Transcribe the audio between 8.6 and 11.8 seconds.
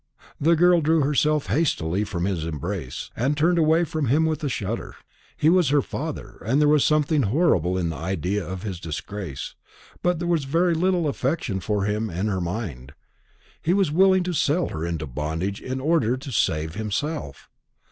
his disgrace; but there was very little affection